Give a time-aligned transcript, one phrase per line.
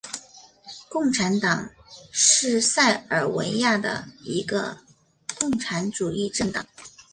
[0.89, 1.69] 共产党
[2.11, 4.79] 是塞尔维亚的一个
[5.39, 6.65] 共产主义政党。